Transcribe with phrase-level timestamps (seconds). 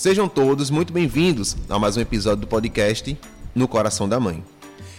[0.00, 3.18] Sejam todos muito bem-vindos a mais um episódio do podcast
[3.54, 4.42] No Coração da Mãe.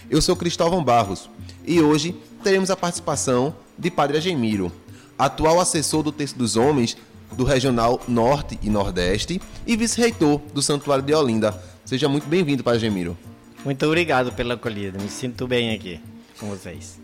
[0.08, 1.28] Eu sou Cristóvão Barros
[1.66, 4.70] e hoje teremos a participação de Padre Agemiro,
[5.18, 6.96] atual assessor do Texto dos Homens
[7.32, 11.60] do Regional Norte e Nordeste e vice-reitor do Santuário de Olinda.
[11.84, 13.18] Seja muito bem-vindo, Padre Agemiro.
[13.64, 16.00] Muito obrigado pela acolhida, me sinto bem aqui
[16.38, 17.00] com vocês.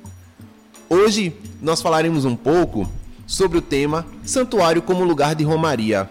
[0.88, 2.88] Hoje nós falaremos um pouco
[3.26, 6.08] sobre o tema Santuário como lugar de Romaria.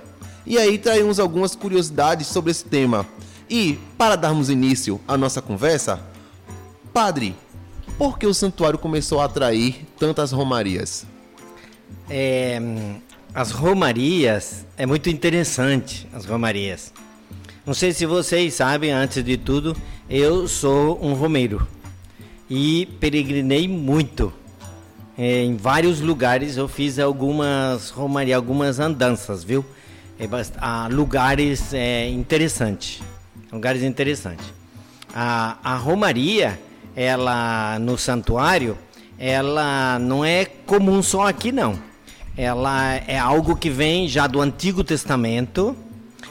[0.50, 3.06] E aí traímos algumas curiosidades sobre esse tema.
[3.50, 6.00] E, para darmos início à nossa conversa,
[6.94, 7.36] Padre,
[7.98, 11.06] por que o santuário começou a atrair tantas romarias?
[12.10, 12.62] É,
[13.34, 16.94] as romarias, é muito interessante as romarias.
[17.66, 19.76] Não sei se vocês sabem, antes de tudo,
[20.10, 21.68] eu sou um romeiro
[22.50, 24.32] e peregrinei muito.
[25.18, 29.66] É, em vários lugares eu fiz algumas romarias, algumas andanças, viu?
[30.20, 30.28] É,
[30.60, 33.02] a lugares é, interessantes.
[33.52, 34.46] Lugares interessantes.
[35.14, 36.60] A, a Romaria,
[36.96, 38.78] ela no santuário,
[39.18, 41.80] ela não é comum só aqui não.
[42.36, 45.76] Ela é algo que vem já do Antigo Testamento,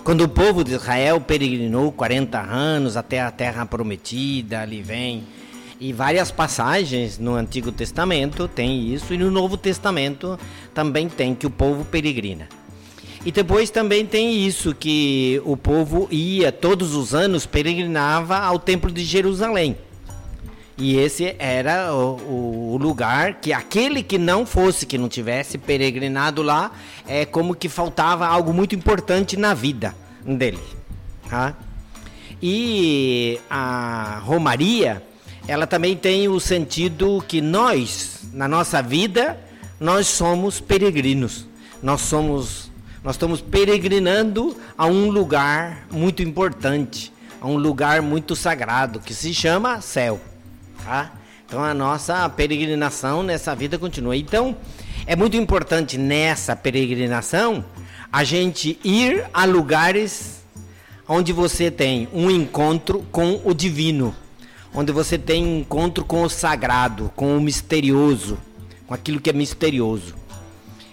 [0.04, 5.24] quando o povo de Israel peregrinou 40 anos até a terra prometida, ali vem.
[5.80, 10.38] E várias passagens no Antigo Testamento tem isso, e no Novo Testamento
[10.72, 12.48] também tem que o povo peregrina.
[13.26, 18.88] E depois também tem isso que o povo ia todos os anos peregrinava ao templo
[18.88, 19.76] de Jerusalém.
[20.78, 26.40] E esse era o, o, lugar que aquele que não fosse, que não tivesse peregrinado
[26.40, 26.70] lá,
[27.04, 29.92] é como que faltava algo muito importante na vida
[30.24, 30.60] dele.
[31.28, 31.56] Tá?
[32.40, 35.02] E a Romaria,
[35.48, 39.36] ela também tem o sentido que nós, na nossa vida,
[39.80, 41.44] nós somos peregrinos.
[41.82, 42.65] Nós somos
[43.06, 49.32] nós estamos peregrinando a um lugar muito importante, a um lugar muito sagrado que se
[49.32, 50.20] chama céu.
[50.84, 51.12] Tá?
[51.46, 54.16] Então a nossa peregrinação nessa vida continua.
[54.16, 54.56] Então
[55.06, 57.64] é muito importante nessa peregrinação
[58.12, 60.42] a gente ir a lugares
[61.08, 64.16] onde você tem um encontro com o divino,
[64.74, 68.36] onde você tem um encontro com o sagrado, com o misterioso,
[68.84, 70.25] com aquilo que é misterioso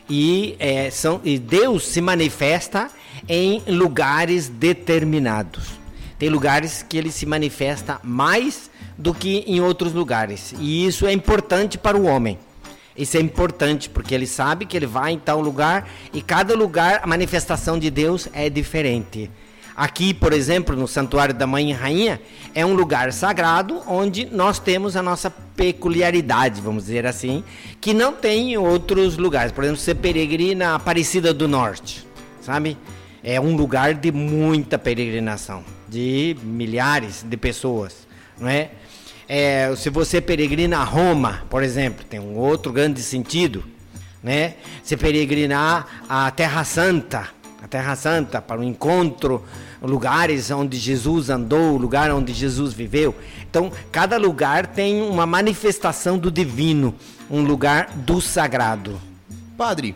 [0.09, 2.89] e, é, são, e Deus se manifesta
[3.27, 5.81] em lugares determinados.
[6.19, 10.53] Tem lugares que ele se manifesta mais do que em outros lugares.
[10.59, 12.37] E isso é importante para o homem.
[12.95, 17.01] Isso é importante porque ele sabe que ele vai em tal lugar e cada lugar
[17.03, 19.31] a manifestação de Deus é diferente.
[19.75, 22.21] Aqui, por exemplo, no Santuário da Mãe e Rainha,
[22.53, 27.43] é um lugar sagrado onde nós temos a nossa peculiaridade, vamos dizer assim,
[27.81, 29.51] que não tem em outros lugares.
[29.51, 32.05] Por exemplo, você peregrina Aparecida do Norte,
[32.41, 32.77] sabe?
[33.23, 38.07] É um lugar de muita peregrinação, de milhares de pessoas,
[38.39, 38.71] não é?
[39.27, 43.63] é se você peregrina Roma, por exemplo, tem um outro grande sentido,
[44.21, 44.55] né?
[44.83, 47.29] Se peregrinar a Terra Santa,
[47.63, 49.41] a Terra Santa, para o encontro,
[49.81, 53.15] lugares onde Jesus andou, lugar onde Jesus viveu.
[53.49, 56.93] Então, cada lugar tem uma manifestação do divino,
[57.31, 58.99] um lugar do sagrado.
[59.57, 59.95] Padre,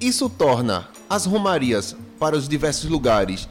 [0.00, 3.48] isso torna as romarias para os diversos lugares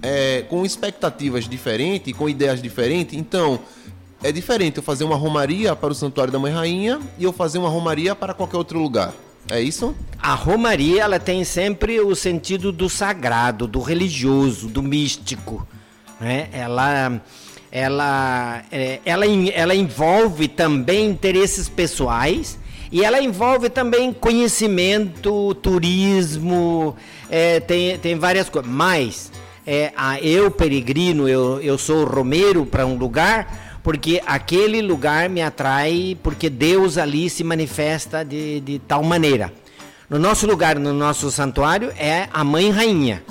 [0.00, 3.18] é, com expectativas diferentes, com ideias diferentes.
[3.18, 3.58] Então,
[4.22, 7.58] é diferente eu fazer uma romaria para o Santuário da Mãe Rainha e eu fazer
[7.58, 9.12] uma romaria para qualquer outro lugar.
[9.50, 9.94] É isso?
[10.20, 15.66] A romaria ela tem sempre o sentido do sagrado, do religioso, do místico.
[16.20, 16.48] Né?
[16.52, 17.20] Ela,
[17.70, 22.58] ela, é, ela, ela envolve também interesses pessoais
[22.90, 26.96] e ela envolve também conhecimento, turismo,
[27.30, 28.70] é, tem, tem várias coisas.
[28.70, 29.30] Mas
[29.66, 35.40] é, a, eu, peregrino, eu, eu sou romeiro para um lugar porque aquele lugar me
[35.40, 39.50] atrai, porque Deus ali se manifesta de, de tal maneira.
[40.10, 43.24] No nosso lugar, no nosso santuário, é a Mãe Rainha.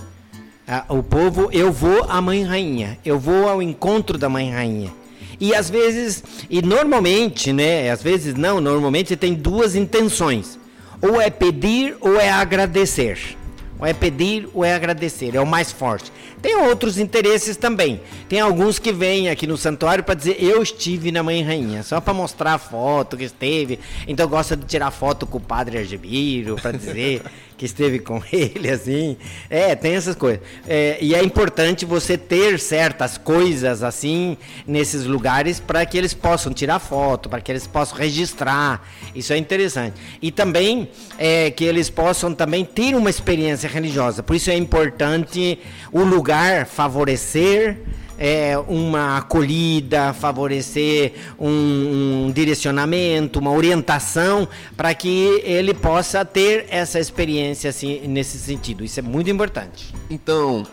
[0.89, 4.91] O povo, eu vou à Mãe Rainha, eu vou ao encontro da Mãe Rainha.
[5.39, 7.91] E às vezes, e normalmente, né?
[7.91, 10.57] Às vezes não, normalmente tem duas intenções:
[10.99, 13.37] ou é pedir ou é agradecer.
[13.79, 16.11] Ou é pedir ou é agradecer, é o mais forte.
[16.41, 18.01] Tem outros interesses também.
[18.27, 22.01] Tem alguns que vêm aqui no santuário para dizer eu estive na Mãe Rainha, só
[22.01, 23.79] para mostrar a foto que esteve.
[24.07, 27.21] Então gosta de tirar foto com o padre Argemiro para dizer
[27.57, 29.17] que esteve com ele, assim.
[29.49, 30.39] É, tem essas coisas.
[30.67, 36.53] É, e é importante você ter certas coisas assim nesses lugares para que eles possam
[36.53, 38.87] tirar foto, para que eles possam registrar.
[39.15, 39.99] Isso é interessante.
[40.21, 44.21] E também é, que eles possam também ter uma experiência religiosa.
[44.21, 45.59] Por isso é importante
[45.91, 47.77] o lugar favorecer
[48.17, 56.99] é, uma acolhida, favorecer um, um direcionamento, uma orientação para que ele possa ter essa
[56.99, 58.83] experiência assim, nesse sentido.
[58.83, 59.93] Isso é muito importante.
[60.09, 60.65] Então,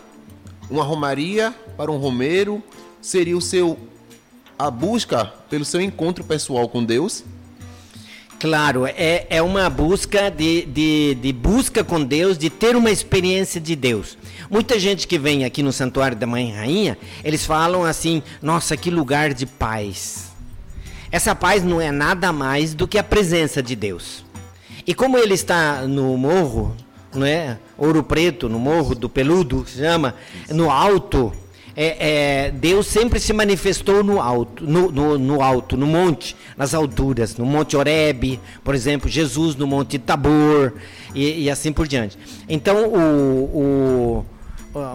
[0.69, 2.63] uma romaria para um romeiro
[3.01, 3.77] seria o seu
[4.57, 7.25] a busca pelo seu encontro pessoal com Deus?
[8.39, 13.61] Claro, é, é uma busca de, de, de busca com Deus, de ter uma experiência
[13.61, 14.17] de Deus.
[14.49, 18.91] Muita gente que vem aqui no Santuário da Mãe Rainha, eles falam assim: nossa, que
[18.91, 20.31] lugar de paz.
[21.11, 24.25] Essa paz não é nada mais do que a presença de Deus.
[24.85, 26.75] E como ele está no morro,
[27.13, 27.57] não é?
[27.77, 30.13] Ouro Preto, no morro do Peludo, se chama,
[30.49, 31.33] no alto,
[31.75, 36.73] é, é, Deus sempre se manifestou no alto, no, no, no, alto, no monte, nas
[36.73, 40.73] alturas, no Monte Oreb, por exemplo, Jesus no Monte Tabor
[41.13, 42.17] e, e assim por diante.
[42.49, 44.25] Então, o, o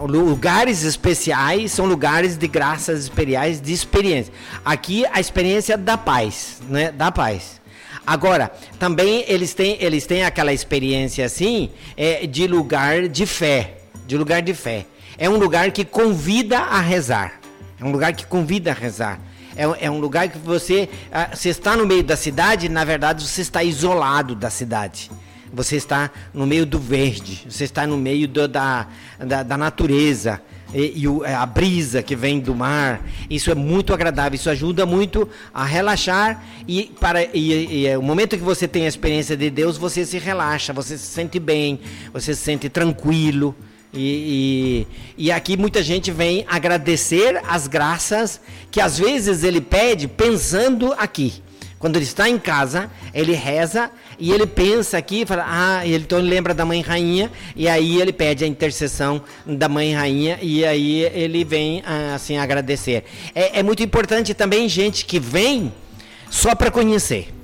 [0.05, 4.31] lugares especiais são lugares de graças especiais de experiência.
[4.63, 6.91] Aqui a experiência da paz, né?
[6.91, 7.59] Da paz.
[8.05, 14.17] Agora, também eles têm, eles têm aquela experiência assim é, de lugar de fé, de
[14.17, 14.85] lugar de fé.
[15.17, 17.39] É um lugar que convida a rezar.
[17.79, 19.19] É um lugar que convida a rezar.
[19.55, 23.27] É, é um lugar que você, ah, você está no meio da cidade, na verdade
[23.27, 25.09] você está isolado da cidade
[25.53, 28.87] você está no meio do verde, você está no meio do, da,
[29.19, 30.41] da, da, natureza.
[30.73, 34.85] E, e o, a brisa que vem do mar, isso é muito agradável, isso ajuda
[34.85, 39.35] muito a relaxar e para e, e, é o momento que você tem a experiência
[39.35, 41.81] de Deus, você se relaxa, você se sente bem,
[42.13, 43.53] você se sente tranquilo.
[43.93, 48.39] E, e, e, aqui muita gente vem agradecer as graças
[48.71, 51.43] que às vezes ele pede pensando aqui.
[51.77, 53.89] Quando ele está em casa, ele reza
[54.19, 58.13] e ele pensa aqui, fala, ah, ele, então lembra da mãe rainha e aí ele
[58.13, 63.03] pede a intercessão da mãe rainha e aí ele vem ah, assim agradecer.
[63.33, 65.73] É, é muito importante também gente que vem
[66.29, 67.40] só para conhecer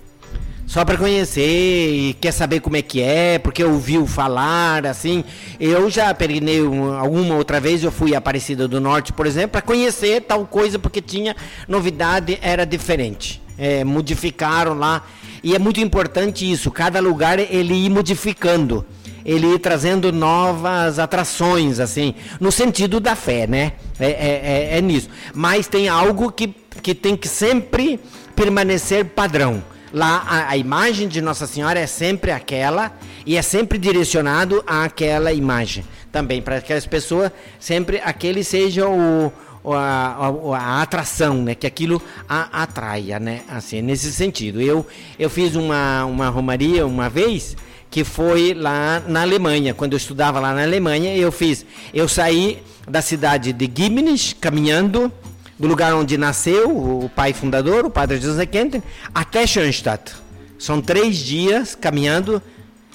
[0.68, 5.24] só para conhecer e quer saber como é que é, porque ouviu falar, assim.
[5.60, 6.60] Eu já peregreinei
[7.00, 10.78] alguma outra vez, eu fui a Aparecida do Norte, por exemplo, para conhecer tal coisa,
[10.78, 11.36] porque tinha
[11.68, 15.04] novidade, era diferente é, modificaram lá.
[15.44, 18.86] E é muito importante isso, cada lugar ele ir modificando,
[19.26, 23.74] ele ir trazendo novas atrações, assim, no sentido da fé, né?
[24.00, 24.42] É, é,
[24.74, 25.10] é, é nisso.
[25.34, 28.00] Mas tem algo que, que tem que sempre
[28.36, 29.64] permanecer padrão.
[29.94, 32.92] Lá a, a, imagem de Nossa Senhora é sempre aquela
[33.26, 39.32] e é sempre direcionado àquela imagem também para que as pessoas sempre aquele seja o,
[39.66, 41.56] a, a, a, atração, né?
[41.56, 43.42] Que aquilo a, atraia, né?
[43.50, 44.62] Assim, nesse sentido.
[44.62, 44.86] Eu,
[45.20, 47.56] eu fiz uma, uma romaria uma vez
[47.90, 49.74] que foi lá na Alemanha.
[49.74, 51.66] Quando eu estudava lá na Alemanha, eu fiz.
[51.94, 55.12] Eu saí da cidade de Gimnes, caminhando
[55.60, 58.84] do lugar onde nasceu o pai fundador, o padre José Kenten,
[59.14, 60.14] até Schoenstatt.
[60.58, 62.42] São três dias caminhando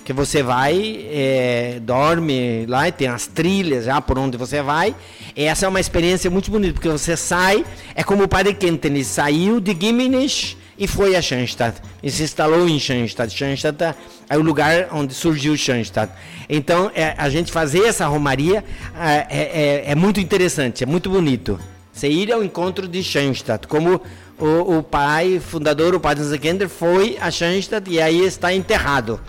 [0.05, 4.95] que você vai, é, dorme lá e tem as trilhas já por onde você vai.
[5.37, 7.65] E essa é uma experiência muito bonita, porque você sai,
[7.95, 11.81] é como o padre Kenten, saiu de Gimnisch e foi a Schoenstatt.
[12.03, 13.33] E se instalou em Schoenstatt.
[13.33, 13.95] Schoenstatt
[14.29, 16.13] é o lugar onde surgiu Schoenstatt.
[16.49, 18.65] Então, é, a gente fazer essa romaria
[18.99, 21.59] é, é, é, é, muito interessante, é muito bonito.
[21.93, 24.01] Você ir ao encontro de Schoenstatt, como
[24.39, 29.21] o, o pai fundador, o padre Zekender, foi a Schoenstatt e aí está enterrado.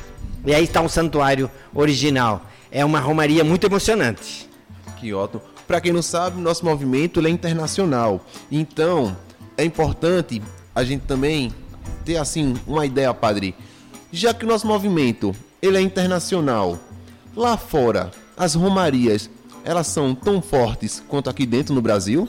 [0.46, 2.46] E aí está um santuário original.
[2.72, 4.50] É uma romaria muito emocionante.
[4.98, 5.42] Que ótimo.
[5.68, 8.26] Para quem não sabe, nosso movimento é internacional.
[8.52, 9.16] Então,
[9.58, 10.42] é importante
[10.74, 11.54] a gente também
[12.04, 13.56] ter assim uma ideia, padre.
[14.12, 16.78] Já que o nosso movimento ele é internacional,
[17.36, 19.30] lá fora as romarias
[19.64, 22.28] elas são tão fortes quanto aqui dentro no Brasil?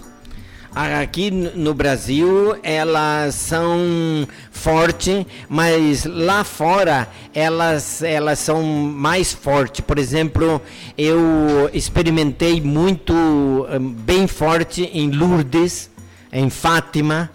[0.75, 9.83] Aqui no Brasil elas são fortes, mas lá fora elas, elas são mais fortes.
[9.83, 10.61] Por exemplo,
[10.99, 15.89] eu experimentei muito hum, bem forte em Lourdes,
[16.33, 17.31] em Fátima,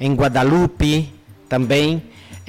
[0.00, 1.14] em Guadalupe
[1.48, 2.02] também.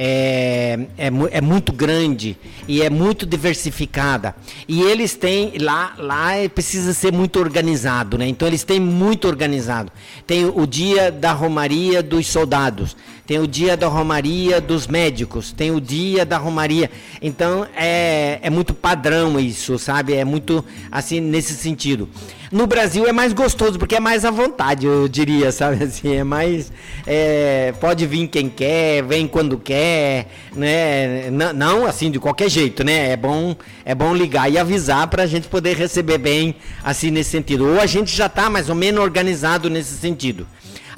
[0.03, 2.35] É, é, é, muito grande
[2.67, 4.35] e é muito diversificada.
[4.67, 8.27] E eles têm, lá, lá é, precisa ser muito organizado, né?
[8.27, 9.91] Então eles têm muito organizado.
[10.25, 15.71] Tem o dia da Romaria dos soldados, tem o dia da Romaria dos médicos, tem
[15.71, 16.89] o dia da Romaria.
[17.21, 20.13] Então é, é muito padrão isso, sabe?
[20.13, 22.09] É muito assim nesse sentido.
[22.51, 25.81] No Brasil é mais gostoso, porque é mais à vontade, eu diria, sabe?
[25.85, 26.69] Assim, é mais.
[27.07, 31.29] É, pode vir quem quer, vem quando quer, né?
[31.29, 33.11] N não assim, de qualquer jeito, né?
[33.11, 37.29] É bom, é bom ligar e avisar para a gente poder receber bem, assim, nesse
[37.29, 37.65] sentido.
[37.65, 40.45] Ou a gente já está mais ou menos organizado nesse sentido.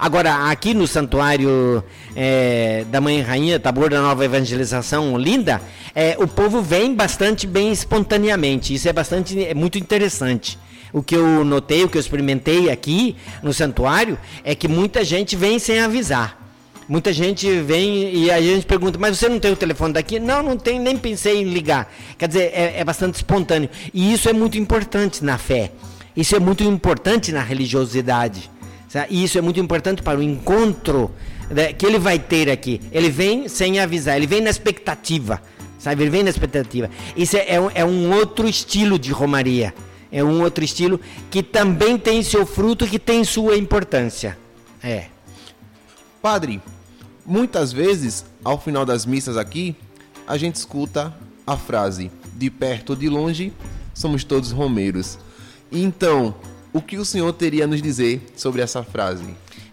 [0.04, 1.82] Agora, aqui no Santuário
[2.14, 5.62] é, da Mãe Rainha, Tabor da Nova Evangelização Linda,
[5.96, 8.74] é, o povo vem bastante bem espontaneamente.
[8.74, 10.60] Isso é bastante, é muito interessante.
[10.92, 15.38] O que eu notei, o que eu experimentei aqui no santuário, é que muita gente
[15.38, 16.38] vem sem avisar.
[16.90, 20.20] Muita gente vem e a gente pergunta, mas você não tem o telefone daqui?
[20.20, 21.90] Não, não tem, nem pensei em ligar.
[22.18, 23.70] Quer dizer, é, é bastante espontâneo.
[23.94, 25.72] E isso é muito importante na fé.
[26.14, 28.52] Isso é muito importante na religiosidade.
[29.10, 31.12] E isso é muito importante para o encontro
[31.78, 32.82] que ele vai ter aqui.
[32.92, 35.42] Ele vem sem avisar, ele vem na expectativa.
[35.80, 36.04] Sabe?
[36.04, 36.90] Ele vem na expectativa.
[37.16, 39.74] Isso é, é, um, é um outro estilo de romaria
[40.14, 44.38] é um outro estilo que também tem seu fruto, que tem sua importância.
[44.82, 45.08] É.
[46.22, 46.62] Padre,
[47.26, 49.76] muitas vezes, ao final das missas aqui,
[50.28, 51.12] a gente escuta
[51.48, 53.52] a frase: de perto ou de longe,
[53.92, 55.18] somos todos romeiros.
[55.72, 56.36] Então,
[56.74, 59.24] o que o senhor teria a nos dizer sobre essa frase?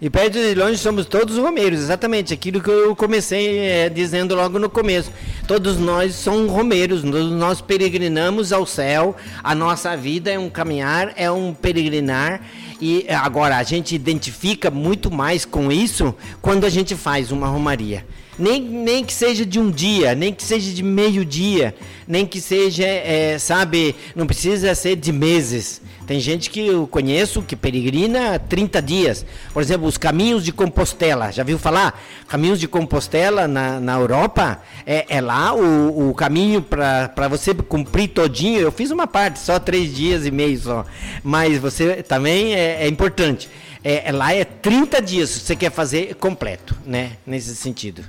[0.03, 4.59] E perto de longe somos todos romeiros, exatamente aquilo que eu comecei é, dizendo logo
[4.59, 5.11] no começo.
[5.47, 11.31] Todos nós somos romeiros, nós peregrinamos ao céu, a nossa vida é um caminhar, é
[11.31, 12.41] um peregrinar.
[12.81, 18.07] E agora a gente identifica muito mais com isso quando a gente faz uma romaria.
[18.41, 21.75] Nem, nem que seja de um dia, nem que seja de meio dia,
[22.09, 25.83] nem que seja, é, sabe, não precisa ser de meses.
[26.07, 29.27] Tem gente que eu conheço que peregrina 30 dias.
[29.53, 31.31] Por exemplo, os caminhos de Compostela.
[31.31, 32.03] Já viu falar?
[32.27, 34.61] Caminhos de Compostela na, na Europa?
[34.85, 38.59] É, é lá o, o caminho para você cumprir todinho.
[38.59, 40.85] Eu fiz uma parte, só três dias e meio só.
[41.23, 43.49] Mas você também é, é importante.
[43.85, 47.13] É lá é 30 dias se você quer fazer completo, né?
[47.25, 48.03] Nesse sentido.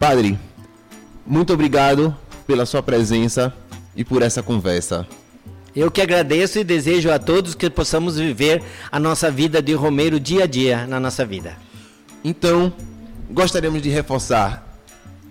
[0.00, 0.38] Padre,
[1.26, 2.16] muito obrigado
[2.46, 3.52] pela sua presença
[3.94, 5.06] e por essa conversa.
[5.76, 10.18] Eu que agradeço e desejo a todos que possamos viver a nossa vida de Romeiro
[10.18, 11.54] dia a dia na nossa vida.
[12.24, 12.72] Então,
[13.30, 14.66] gostaríamos de reforçar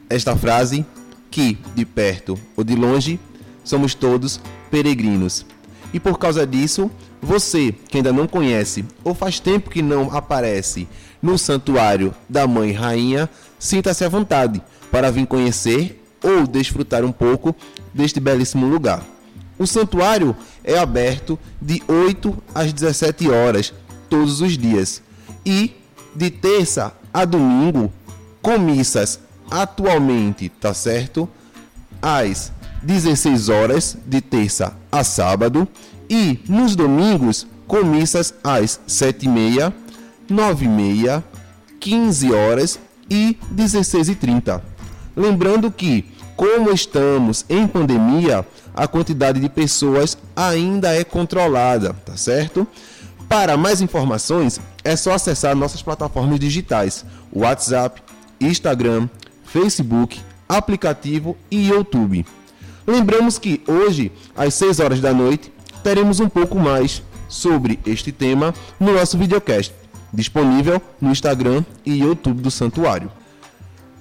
[0.07, 0.85] esta frase
[1.31, 3.19] que de perto ou de longe
[3.63, 5.47] somos todos peregrinos.
[5.91, 10.87] E por causa disso, você que ainda não conhece ou faz tempo que não aparece
[11.21, 14.61] no santuário da Mãe Rainha, sinta-se à vontade
[14.91, 17.55] para vir conhecer ou desfrutar um pouco
[17.93, 19.03] deste belíssimo lugar.
[19.57, 23.73] O santuário é aberto de 8 às 17 horas
[24.09, 25.01] todos os dias
[25.45, 25.75] e
[26.15, 27.91] de terça a domingo
[28.41, 29.19] com missas
[29.51, 31.27] atualmente, tá certo?
[32.01, 35.67] Às 16 horas de terça a sábado
[36.09, 39.71] e nos domingos com missas às 7h30,
[40.29, 41.23] 9h30,
[41.79, 44.61] 15 horas e 16h30.
[45.15, 52.67] Lembrando que, como estamos em pandemia, a quantidade de pessoas ainda é controlada, tá certo?
[53.27, 58.01] Para mais informações, é só acessar nossas plataformas digitais: WhatsApp,
[58.41, 59.07] Instagram,
[59.43, 62.25] Facebook, aplicativo e YouTube.
[62.87, 65.51] Lembramos que hoje, às 6 horas da noite,
[65.83, 69.73] teremos um pouco mais sobre este tema no nosso videocast,
[70.13, 73.11] disponível no Instagram e YouTube do Santuário.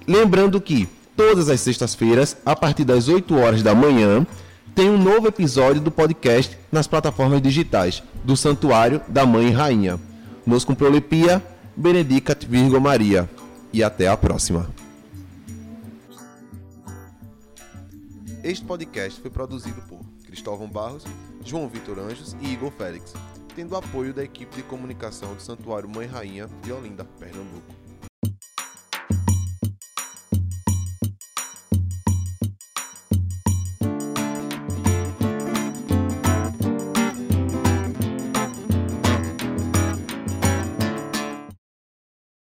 [0.07, 4.25] Lembrando que todas as sextas-feiras, a partir das 8 horas da manhã,
[4.73, 9.99] tem um novo episódio do podcast nas plataformas digitais do Santuário da Mãe Rainha.
[10.45, 11.43] Nos Prolepia,
[11.75, 13.29] Benedicat Virgo Maria.
[13.71, 14.69] E até a próxima.
[18.43, 21.03] Este podcast foi produzido por Cristóvão Barros,
[21.49, 23.11] João Vitor Anjos e Igor Félix,
[23.55, 27.78] tendo apoio da equipe de comunicação do Santuário Mãe Rainha de Olinda, Pernambuco.